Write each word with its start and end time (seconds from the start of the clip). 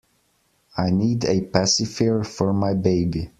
I 0.75 0.89
need 0.89 1.25
a 1.25 1.39
pacifier 1.41 2.23
for 2.23 2.53
my 2.53 2.73
baby. 2.73 3.29